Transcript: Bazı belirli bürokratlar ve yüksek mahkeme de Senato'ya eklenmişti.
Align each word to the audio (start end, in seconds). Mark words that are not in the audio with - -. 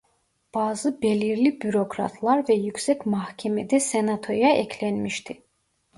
Bazı 0.53 1.01
belirli 1.01 1.61
bürokratlar 1.61 2.49
ve 2.49 2.53
yüksek 2.53 3.05
mahkeme 3.05 3.69
de 3.69 3.79
Senato'ya 3.79 4.49
eklenmişti. 4.55 5.37